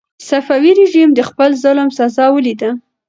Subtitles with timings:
[0.29, 2.69] صفوي رژیم د خپل ظلم سزا ولیده.